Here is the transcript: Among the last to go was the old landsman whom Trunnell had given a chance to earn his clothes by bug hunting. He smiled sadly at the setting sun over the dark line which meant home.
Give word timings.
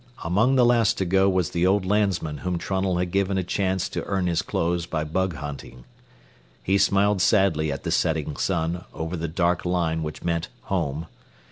Among 0.23 0.55
the 0.55 0.65
last 0.65 0.97
to 0.97 1.05
go 1.05 1.29
was 1.29 1.51
the 1.51 1.67
old 1.67 1.85
landsman 1.85 2.39
whom 2.39 2.57
Trunnell 2.57 2.97
had 2.97 3.11
given 3.11 3.37
a 3.37 3.43
chance 3.43 3.87
to 3.89 4.03
earn 4.05 4.25
his 4.25 4.41
clothes 4.41 4.87
by 4.87 5.03
bug 5.03 5.35
hunting. 5.35 5.83
He 6.63 6.79
smiled 6.79 7.21
sadly 7.21 7.71
at 7.71 7.83
the 7.83 7.91
setting 7.91 8.35
sun 8.35 8.85
over 8.95 9.15
the 9.15 9.27
dark 9.27 9.63
line 9.63 10.01
which 10.01 10.23
meant 10.23 10.47
home. 10.63 11.05